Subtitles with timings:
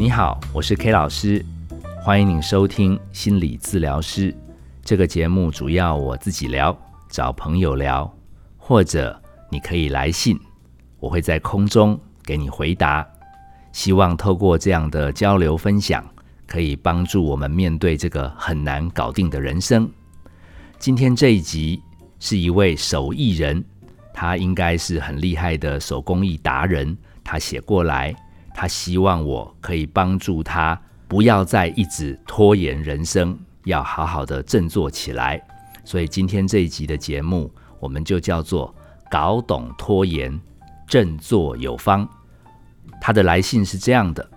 [0.00, 1.44] 你好，我是 K 老师，
[2.00, 4.32] 欢迎您收听心理治疗师
[4.84, 5.50] 这个节目。
[5.50, 6.78] 主要我自己聊，
[7.08, 8.08] 找朋友聊，
[8.56, 9.20] 或者
[9.50, 10.38] 你可以来信，
[11.00, 13.04] 我会在空中给你回答。
[13.72, 16.08] 希望透过这样的交流分享，
[16.46, 19.90] 可以帮助我们面对这个很难搞定的人生。
[20.78, 21.82] 今天这一集
[22.20, 23.64] 是一位手艺人，
[24.14, 28.14] 他应该是很厉害的手工艺达人，他写过来。
[28.60, 35.40] 他希望我可以帮助他，不要再一直拖延人生，要好好的振作起来。
[35.84, 37.48] 所以今天这一集的节目，
[37.78, 38.74] 我们就叫做
[39.08, 40.36] “搞懂拖延，
[40.88, 42.06] 振作有方”。
[43.00, 44.28] 他的来信是这样的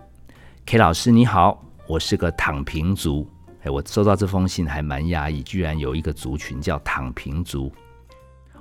[0.67, 3.28] ：K 老师你好，我是个躺平族。
[3.64, 7.73] 哎，我收到这封信还蛮压抑，居然有一个族群叫躺平族。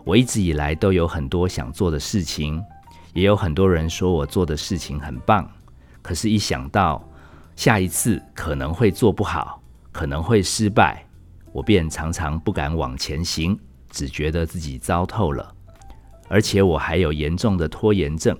[0.06, 2.64] 我一直以来都有很多想做的事情。
[3.12, 5.44] 也有很多人说我做的事情很棒，
[6.02, 7.02] 可是，一想到
[7.56, 9.62] 下一次可能会做不好，
[9.92, 11.04] 可能会失败，
[11.52, 13.58] 我便常常不敢往前行，
[13.90, 15.54] 只觉得自己糟透了。
[16.28, 18.36] 而且，我还有严重的拖延症，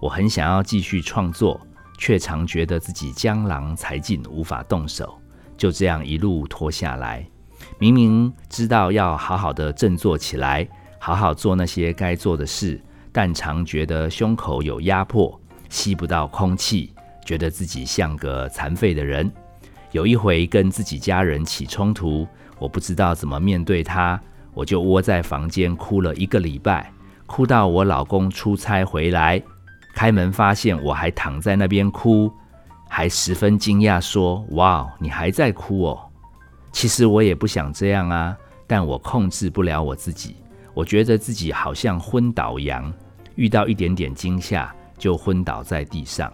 [0.00, 1.60] 我很想要继续创作，
[1.96, 5.18] 却常觉得自己江郎才尽，无法动手，
[5.56, 7.24] 就这样一路拖下来。
[7.78, 10.68] 明明知道要好好的振作起来，
[10.98, 12.80] 好好做那些该做的事。
[13.14, 15.38] 但常觉得胸口有压迫，
[15.72, 16.92] 吸不到空气，
[17.24, 19.32] 觉得自己像个残废的人。
[19.90, 22.28] 有一回跟自己家人起冲突，
[22.58, 24.20] 我不知道怎么面对他，
[24.52, 26.92] 我就窝在房间哭了一个礼拜，
[27.26, 29.42] 哭到我老公出差回来，
[29.94, 32.30] 开门发现我还躺在那边哭，
[32.90, 36.00] 还十分惊讶说：“哇，你还在哭哦！”
[36.70, 40.36] 其实我也不想这样啊，但我控制不了我自己，
[40.74, 42.92] 我觉得自己好像昏倒羊。
[43.36, 46.32] 遇到一点点惊吓就昏倒在地上，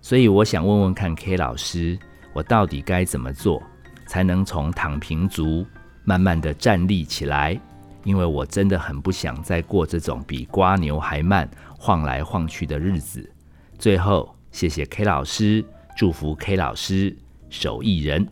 [0.00, 1.98] 所以我想问问看 K 老师，
[2.32, 3.60] 我到底该怎么做
[4.06, 5.66] 才能从躺平族
[6.04, 7.60] 慢慢的站立起来？
[8.04, 13.28] 因为我真的很不想再过这种比瓜牛还慢、晃来晃去的日子。
[13.76, 15.64] 最后，谢谢 K 老师，
[15.96, 17.16] 祝福 K 老师
[17.48, 18.24] 手艺人。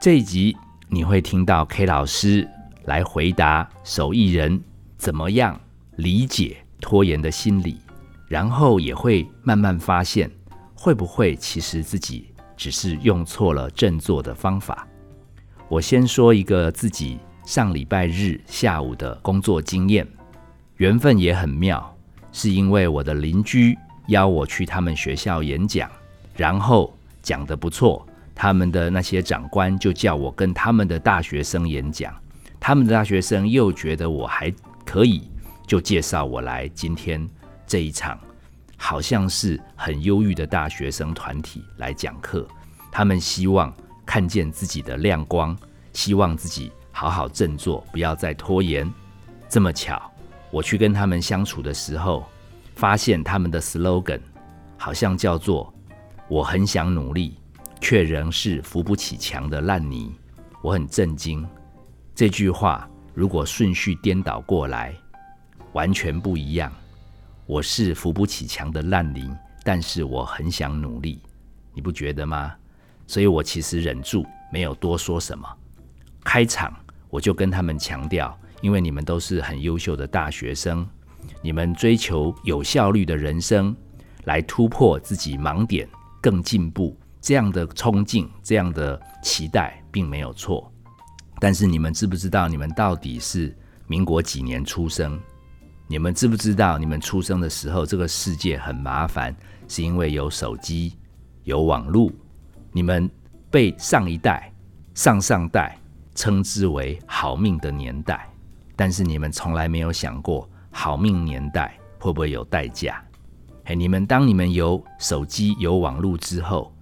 [0.00, 2.48] 这一集你会听到 K 老师
[2.84, 4.62] 来回答手艺人
[4.96, 5.60] 怎么样。
[5.96, 7.78] 理解拖延的心理，
[8.32, 10.30] 然后也会慢慢发现，
[10.74, 14.88] 会不会其实自己只是用错了振作的方法。
[15.68, 20.08] 我先说一个自己上礼拜日下午的工作经验，
[20.78, 21.94] 缘分也很妙，
[22.32, 23.76] 是因为我的邻居
[24.06, 25.90] 邀我去他们学校演讲，
[26.34, 26.90] 然后
[27.20, 28.02] 讲得不错，
[28.34, 32.14] 他们的那些长官就叫我跟他们的大学生演讲，
[32.58, 34.50] 他们的大学生又觉得我还
[34.86, 35.28] 可以。
[35.66, 37.26] 就介绍我来今天
[37.72, 38.20] 这一场，
[38.76, 42.46] 好像是很忧郁的大学生团体来讲课。
[42.90, 43.74] 他们希望
[44.04, 45.56] 看见自己的亮光，
[45.94, 48.92] 希望自己好好振作，不要再拖延。
[49.48, 50.12] 这么巧，
[50.50, 52.26] 我去跟他们相处的时候，
[52.76, 54.20] 发现他们的 slogan
[54.76, 55.72] 好像叫做
[56.28, 57.38] “我很想努力，
[57.80, 60.14] 却仍是扶不起墙的烂泥”。
[60.60, 61.48] 我很震惊，
[62.14, 64.94] 这句话如果顺序颠倒过来。
[65.72, 66.70] 完全不一样。
[67.44, 69.30] 我是扶不起墙的烂泥，
[69.64, 71.20] 但是我很想努力，
[71.74, 72.54] 你不觉得吗？
[73.06, 75.46] 所以我其实忍住，没有多说什么。
[76.22, 76.72] 开场
[77.10, 80.88] 我就跟他们强调，因为你们都是很优秀的大学生，
[81.42, 83.76] 你们追求有效率的人生，
[84.24, 85.88] 来突破自己盲点，
[86.20, 90.72] 更进步，这样的冲劲，这样的期待，并没有错。
[91.40, 93.54] 但是你们知不知道，你们到底是
[93.88, 95.20] 民国几年出生？
[95.92, 99.36] 你们知不知道，你们出生的时候，这个世界很麻烦，
[99.68, 100.96] 是因为有手机、
[101.44, 102.10] 有网络。
[102.72, 103.10] 你们
[103.50, 104.50] 被上一代、
[104.94, 105.76] 上上代
[106.14, 108.26] 称之为“好命”的年代，
[108.74, 113.04] 但是你们从来没有想过，好命年代会不会有代价？
[113.66, 116.74] 嘿，你们当你们有手机、有网络之后，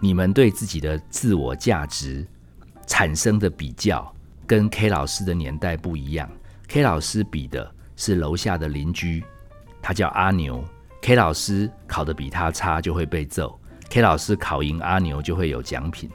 [0.00, 2.26] 你们对自己的自我价值
[2.86, 4.10] 产生的比较，
[4.46, 6.26] 跟 K 老师的年代不一样。
[6.68, 7.75] K 老师比的。
[7.96, 9.24] 是楼下的邻居，
[9.82, 10.62] 他叫阿牛。
[11.02, 13.58] K 老师考得比他差就会被揍
[13.88, 16.10] ，K 老师考赢阿牛就会有奖品。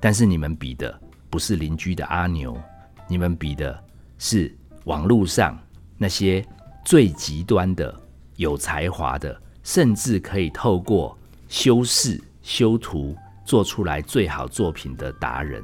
[0.00, 2.58] 但是你们比的不是邻居的阿牛，
[3.06, 3.78] 你们比的
[4.18, 5.58] 是网络上
[5.98, 6.42] 那些
[6.84, 7.94] 最极端的、
[8.36, 11.16] 有才华的，甚至可以透过
[11.48, 13.14] 修饰、修图
[13.44, 15.62] 做出来最好作品的达人。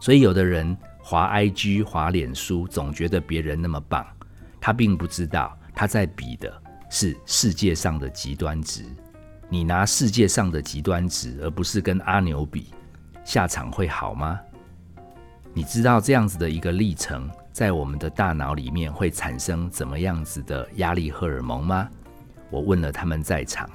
[0.00, 4.04] 所以有的人滑 IG、滑脸书，总觉得别人那么棒。
[4.68, 6.52] 他并不知道，他在比的
[6.90, 8.84] 是世界上的极端值。
[9.48, 12.74] 你拿世界上的极端值，而不是跟阿牛比，
[13.24, 14.38] 下场会好吗？
[15.54, 21.88] 你知道这样子的一个历程，在我们的大脑里面会产生怎么样子的压力荷尔蒙吗？
[22.50, 23.66] 我问了他们在场，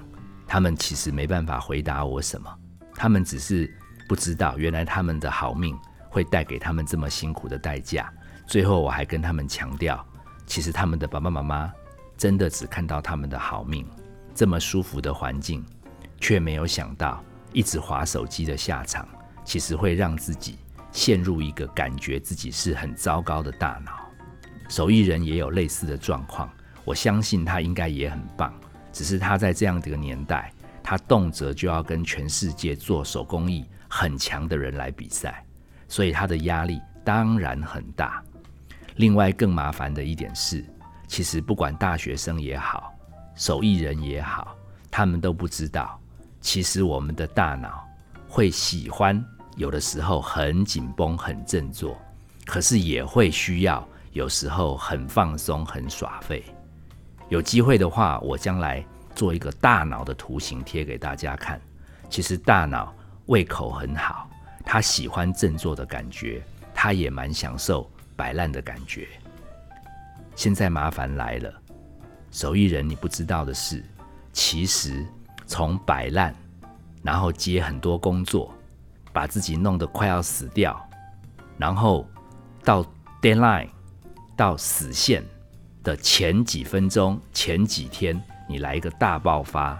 [0.45, 2.55] 他们其实没办法回答我什么，
[2.93, 3.67] 他们只是
[4.07, 5.75] 不知道原来他们的好命
[6.07, 8.13] 会带给他们这么辛苦的代价。
[8.45, 10.05] 最后我还跟他们强调，
[10.45, 11.71] 其实他们的爸爸妈妈
[12.17, 13.85] 真的只看到他们的好命。
[14.35, 15.63] 这么舒服的环境，
[16.19, 19.07] 却没有想到一直划手机的下场，
[19.45, 20.57] 其实会让自己
[20.91, 23.91] 陷入一个感觉自己是很糟糕的大脑。
[24.69, 26.49] 手艺人也有类似的状况，
[26.83, 28.51] 我相信他应该也很棒，
[28.91, 30.51] 只是他在这样的一个年代，
[30.81, 35.45] 他动辄就要跟全世界做手工艺很强的人来比赛，
[35.87, 38.23] 所以他的压力当然很大。
[38.95, 40.63] 另外更麻烦的一点是，
[41.07, 42.93] 其实不管大学生也好。
[43.35, 44.55] 手艺人也好，
[44.91, 45.99] 他们都不知道，
[46.39, 47.83] 其实我们的大脑
[48.27, 49.23] 会喜欢
[49.55, 51.97] 有的时候很紧绷、很振作，
[52.45, 56.43] 可是也会需要有时候很放松、很耍废。
[57.29, 58.85] 有机会的话，我将来
[59.15, 61.59] 做一个大脑的图形贴给大家看。
[62.07, 62.93] 其实大脑
[63.25, 64.29] 胃口很好，
[64.63, 69.07] 他喜欢振作的感觉，他也蛮享受摆烂的感觉。
[70.35, 71.53] 现在麻烦来了。
[72.31, 73.83] 手艺人，你不知道的是，
[74.31, 75.05] 其实
[75.45, 76.33] 从摆烂，
[77.03, 78.51] 然后接很多工作，
[79.11, 80.89] 把自己弄得快要死掉，
[81.59, 82.07] 然后
[82.63, 82.83] 到
[83.21, 83.69] deadline
[84.35, 85.23] 到死线
[85.83, 88.19] 的前几分钟、前几天，
[88.49, 89.79] 你来一个大爆发，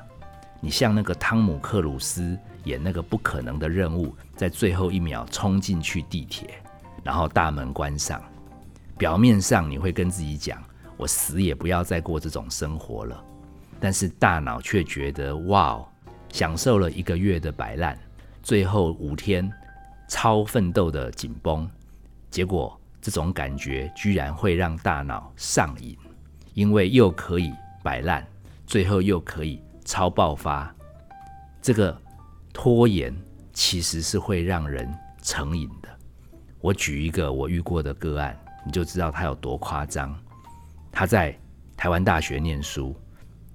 [0.60, 6.63] 你像那个汤姆克鲁斯演那个不可能的任务，在最后一秒冲进去地铁，
[7.04, 8.22] 然后大门关上，
[8.98, 10.64] 表面上你会跟自己讲。
[10.96, 13.22] 我死也不要再过这种生活了，
[13.80, 15.84] 但是大脑却觉得哇，
[16.30, 17.98] 享受了一个月的摆烂，
[18.44, 19.52] 最后五天
[20.08, 21.70] 超奋斗的紧绷，
[22.30, 25.98] 结果这种感觉居然会让大脑上瘾，
[26.54, 27.52] 因为又可以
[27.82, 28.26] 摆烂，
[28.68, 30.74] 最后又可以超爆发，
[31.60, 32.00] 这个
[32.54, 33.14] 拖延
[33.52, 34.90] 其实是会让人
[35.24, 35.90] 成瘾的。
[36.64, 40.18] 我举一个我遇过的个案，你就知道他有多夸张。
[40.94, 41.38] 他在
[41.76, 42.96] 台湾大学念书，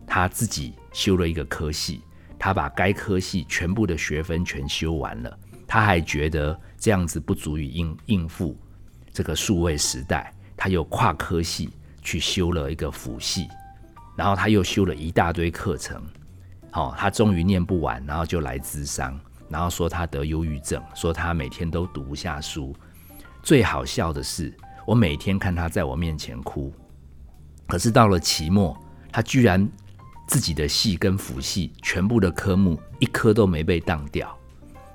[0.06, 2.02] 他自己修了一个科系，
[2.38, 8.54] 他把该科系全部的学分全修完了，他还觉得这样子不足以应应付
[9.10, 11.70] 这个数位时代，他又跨科系
[12.02, 13.48] 去修了一个辅系，
[14.16, 16.04] 然后他又修了一大堆课程，
[16.70, 19.18] 好，他终于念不完，然后就来咨商，
[19.48, 22.76] 然后说他得忧郁症，说他每天都读不下书，
[23.48, 24.52] 最好笑的是，
[24.84, 26.70] 我每天看他在我面前哭。
[27.66, 28.78] 可是到了期末，
[29.10, 29.66] 他居然
[30.26, 34.38] 自己的系跟辅系全部的科目一科都没被当掉，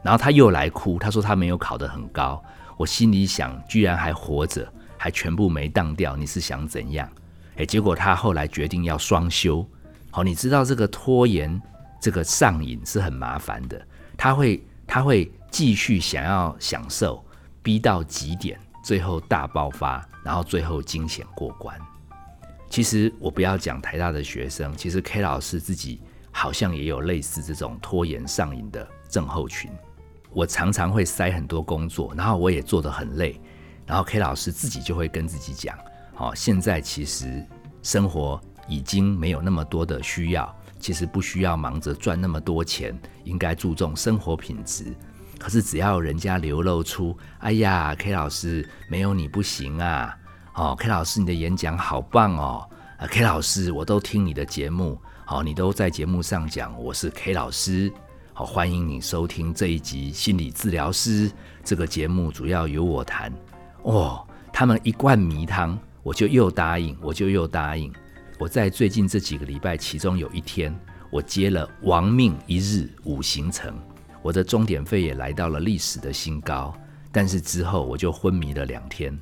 [0.04, 2.44] 然后他又来哭，他说他没有考得很高。
[2.78, 7.10] 我心里想，居然还活着，还全部没当掉，你是想怎样？
[7.56, 9.68] 诶，结果他后来决定要双休。
[10.12, 11.60] 好，你知道这个拖延、
[12.00, 13.84] 这个上瘾是很麻烦的，
[14.16, 17.26] 他会他会继续想要享受，
[17.64, 21.80] 逼到极点，最后大爆发，然后最后惊险过关。
[22.70, 26.02] 其实我不要讲台大的学生，其实 K 老师自己
[26.32, 29.72] 好像也有类似这种拖延上瘾的症候群。
[30.32, 33.40] 我常常会塞很多工作，然后我也做得很累，
[33.86, 35.78] 然后 K 老师自己就会跟自己讲：，
[36.16, 37.46] 好，现在其实
[37.84, 44.96] 生活已经没有那么多的需要，其实不需要忙着赚那么多钱，应该注重生活品质。
[45.44, 50.18] 可是只要人家流露出：，哎呀，K 老师没有你不行啊！
[50.54, 52.66] 哦，K 老师，你的演讲好棒哦！
[52.98, 57.92] 啊，K 老师，我都听你的节目，好，你都在节目上讲我是 K 老师，
[58.32, 61.30] 好，欢迎你收听这一集心理治疗师
[61.62, 63.30] 这个节目，主要由我谈。
[63.82, 67.92] 哦，他们一罐迷汤，我就又答应，我就又答应。
[68.40, 70.74] 我在最近这几个礼拜，其中有一天，
[71.12, 73.78] 我接了亡命一日五行程，
[74.24, 76.74] 我的终点费也来到了历史的新高，
[77.12, 79.16] 但是之后我就昏迷了两天。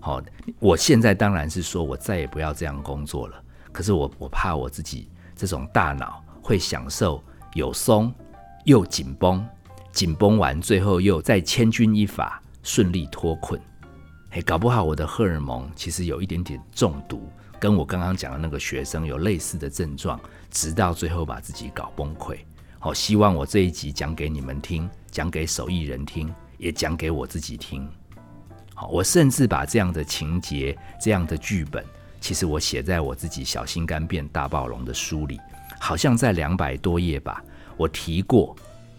[0.00, 0.20] 好，
[0.58, 3.42] 我现在当然是说我再也不要这样工作了。
[3.70, 7.22] 可是我我怕我自己这种大脑会享受
[7.52, 8.12] 有松
[8.64, 9.46] 又紧绷，
[9.92, 13.60] 紧绷完最后又再千钧一发顺利脱困。
[14.30, 17.28] 嘿，搞不好我的荷尔蒙其实有一点点中毒，
[17.60, 20.18] 跟我刚刚讲的那个学生有类似的症状，
[20.50, 22.38] 直到最后把自己搞崩溃。
[22.78, 27.88] 好，希望我这一集讲给你们听，讲给手艺人听，也讲给我自己听。
[28.74, 31.84] 好，我甚至把这样的情节、这样的剧本，
[32.20, 35.40] 其实我写在我自己小心肝变大暴龙的书里，
[35.80, 37.42] 好像在两百多页吧。
[37.76, 38.54] 我提过，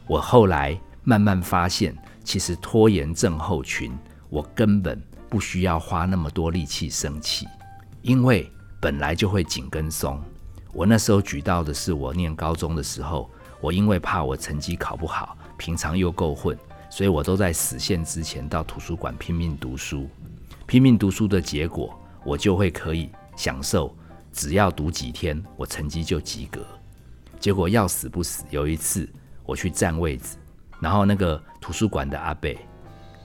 [0.07, 3.95] 我后来慢慢发现，其实拖延症候群，
[4.29, 7.47] 我根本不需要花那么多力气生气，
[8.01, 10.21] 因为本来就会紧跟松。
[10.73, 16.57] 我那时候举到的是我念高中的时候，我因为怕我成绩考不好，平常又够混，
[16.89, 20.07] 所以我都在死线之前到图书馆拼命读书。
[20.65, 23.95] 拼命读书的结果，我就会可以享受，
[24.31, 26.65] 只要读几天，我成绩就及格。
[27.39, 29.07] 结果要死不死，有一次
[29.45, 30.37] 我去占位置，
[30.79, 32.57] 然后那个图书馆的阿贝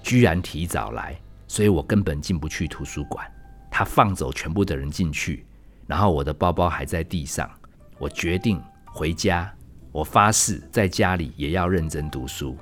[0.02, 3.26] 居然提早来，所以我根本进不去图书馆。
[3.70, 5.46] 他放走全部的人进去。
[5.86, 7.50] 然后我的包包还在地上，
[7.98, 9.52] 我决定回家。
[9.92, 12.56] 我发誓在家里也要认真读书。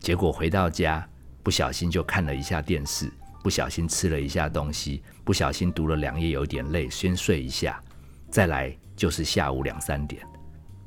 [0.00, 1.08] 结果回到家，
[1.44, 3.08] 不小心就看了一下电视，
[3.40, 7.80] 不小心吃了一下东西，不小心读了两页，有点累，先睡一下。
[8.28, 10.22] 再来就是下午两三点，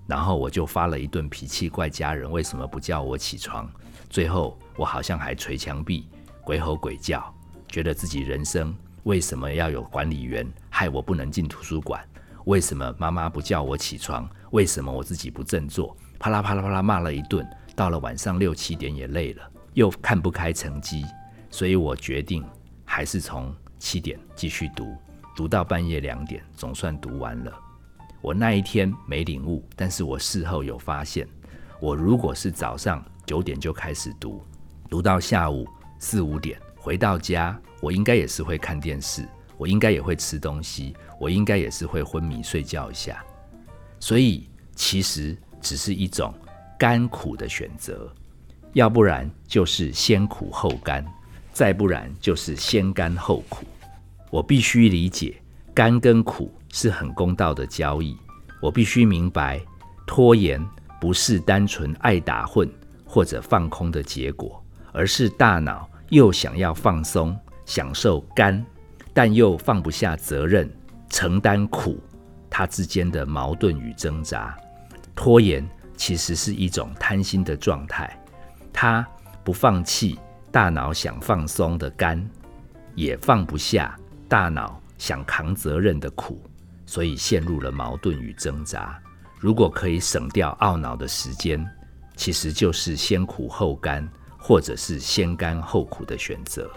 [0.06, 3.72] 然后我就发了一顿脾气，怪家人为什么不叫我起床。
[4.10, 6.08] 最后我好像还捶墙壁，
[6.44, 7.34] 鬼吼鬼叫，
[7.70, 8.76] 觉得自己人生。
[9.04, 12.02] 为什么要有管理员害我不能进图书馆？
[12.46, 14.30] 为什么妈妈不叫我起床？
[14.52, 15.96] 为什么我自己不振作？
[16.20, 21.06] 啪啦啪啦啪啦骂了一顿，到了晚上六七点也累了，又看不开成绩，
[21.50, 22.44] 所以我决定
[22.86, 24.96] 还是从七点继续读，
[25.36, 27.54] 读到半夜两点，总算读完了。
[28.22, 31.28] 我那一天没领悟，但是我事后有发现，
[31.80, 34.42] 我如果是早上九点就开始读，
[34.90, 35.68] 读到下午
[36.00, 36.60] 四五点。
[36.76, 39.26] 回到家，我应该也是会看电视，
[39.64, 43.24] 我应该也会吃东西，我应该也是会昏迷睡觉一下。
[43.98, 46.34] 所以其实只是一种
[46.78, 48.14] 甘苦的选择，
[48.74, 51.06] 要不然就是先苦后甘，
[51.54, 53.66] 再不然就是先甘后苦。
[54.30, 55.38] 我必须理解
[55.74, 58.18] 甘跟苦是很公道的交易，
[58.62, 59.62] 我必须明白
[60.06, 60.62] 拖延
[61.00, 62.70] 不是单纯爱打混
[63.06, 65.90] 或者放空的结果，而是大脑。
[66.10, 68.64] 又想要放松、享受甘，
[69.14, 70.70] 但又放不下责任、
[71.10, 72.02] 承担苦，
[72.50, 74.58] 它之间的矛盾与挣扎。
[75.16, 78.20] 拖延其实是一种贪心的状态，
[78.74, 79.08] 它
[79.44, 80.20] 不放弃
[80.52, 82.28] 大脑想放松的甘，
[82.96, 86.42] 也放不下大脑想扛责任的苦，
[86.86, 89.00] 所以陷入了矛盾与挣扎。
[89.40, 91.64] 如果可以省掉懊恼的时间，
[92.16, 94.10] 其实就是先苦后甘。
[94.46, 96.70] 或者是先甘后苦的选择。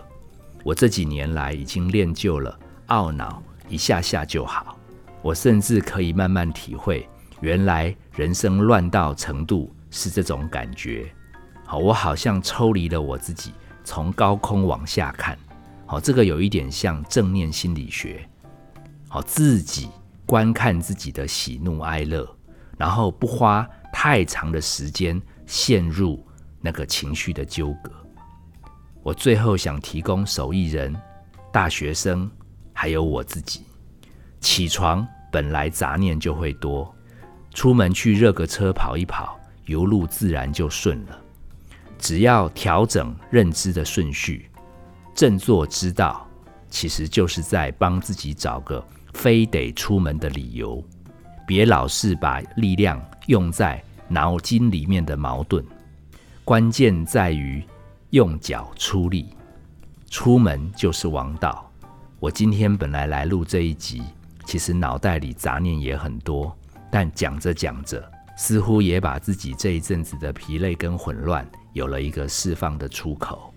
[0.66, 2.58] 我这几年来已经练就了
[2.88, 4.76] 懊恼一下下就好。
[5.22, 7.08] 我甚至可以慢慢体会，
[7.40, 11.06] 原来人生乱到程度是这种感觉。
[11.64, 13.52] 好，我好像抽离了我自己，
[13.84, 15.38] 从高空往下看。
[15.86, 18.28] 好，这个有一点像正念心理学。
[19.06, 19.88] 好，自己
[20.26, 22.28] 观看自己的喜怒哀乐，
[22.76, 26.26] 然后不花太长的时间陷入。
[26.60, 27.92] 那个情绪的纠葛，
[29.06, 30.92] 我最后想提供手艺人、
[31.52, 32.28] 大学生，
[32.72, 33.62] 还有我自己。
[34.40, 36.92] 起床本来杂念就会多，
[37.54, 41.16] 出门去热个车跑一跑，油路自然就顺了。
[41.96, 44.50] 只要调整认知的顺序，
[45.14, 46.28] 振作之道，
[46.68, 48.84] 其实就是在帮自己找个
[49.14, 50.82] 非得出门的理由。
[51.46, 55.64] 别老是把力量用在脑筋里面的矛盾。
[56.44, 57.64] 关键在于
[58.16, 59.28] 用脚出力，
[60.08, 61.70] 出门就是王道。
[62.18, 64.02] 我今天本来来录这一集，
[64.46, 66.56] 其实脑袋里杂念也很多，
[66.90, 68.02] 但讲着讲着，
[68.34, 73.52] 似乎也把自己这一阵子的疲累跟混乱有了一个释放的出口。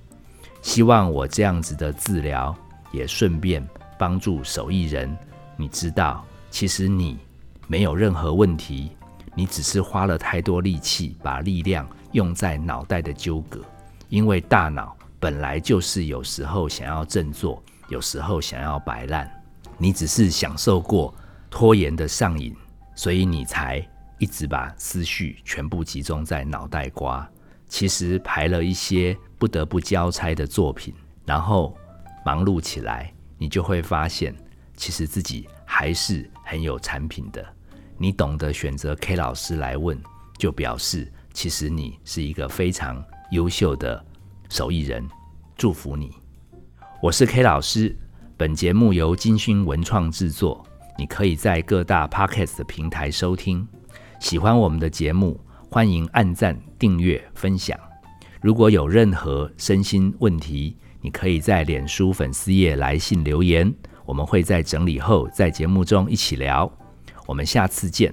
[0.62, 2.54] 希望我这样子的治疗，
[2.92, 3.66] 也顺便
[3.98, 5.18] 帮助手艺人。
[5.56, 7.18] 你知道，其实你
[7.66, 8.92] 没有任何问题，
[9.34, 11.88] 你只是花了太多力气，把力量。
[12.12, 13.62] 用在脑袋的纠葛，
[14.10, 19.30] 因为大脑本来就是有时候想要振作，有时候想要摆烂。
[19.78, 21.14] 你只是享受过
[21.50, 22.56] 拖延的上瘾，
[22.96, 23.88] 所以你才
[24.18, 27.28] 一直把思绪全部集中在脑袋瓜。
[27.68, 31.78] 其实排了一些不得不交差的作品，然后
[32.26, 34.36] 忙碌起来，你就会发现，
[34.76, 37.46] 其实自己还是很有产品的。
[37.96, 40.02] 你懂得选择 K 老师来问，
[40.38, 41.12] 就表示。
[41.32, 43.02] 其实你是一个非常
[43.32, 44.04] 优秀的
[44.50, 45.08] 手艺人，
[45.56, 46.10] 祝福你。
[47.00, 47.96] 我是 K 老师，
[48.36, 50.66] 本节目由金勋文创制作，
[50.98, 53.68] 你可以在各大 Podcast 平台收听。
[54.20, 57.80] 喜欢我们的节目，欢迎按赞、订阅、分享。
[58.42, 63.72] 如果有任何身心问题，你可以在脸书粉丝页来信留言，
[64.06, 66.72] 我们会在整理后在节目中一起聊。
[67.28, 68.12] 我们下次见。